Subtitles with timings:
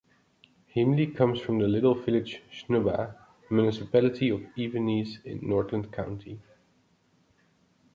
[0.75, 3.13] Heimly comes from the little village Snubba,
[3.51, 6.39] municipality of Evenes in Nordland county.